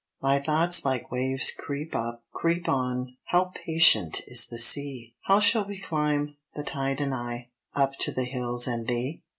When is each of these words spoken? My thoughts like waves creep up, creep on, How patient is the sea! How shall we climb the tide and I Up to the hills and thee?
My 0.19 0.39
thoughts 0.39 0.83
like 0.83 1.11
waves 1.11 1.51
creep 1.55 1.95
up, 1.95 2.23
creep 2.33 2.67
on, 2.67 3.17
How 3.25 3.51
patient 3.53 4.21
is 4.25 4.47
the 4.47 4.57
sea! 4.57 5.13
How 5.25 5.39
shall 5.39 5.67
we 5.67 5.79
climb 5.79 6.37
the 6.55 6.63
tide 6.63 6.99
and 6.99 7.13
I 7.13 7.49
Up 7.75 7.93
to 7.99 8.11
the 8.11 8.25
hills 8.25 8.65
and 8.67 8.87
thee? 8.87 9.21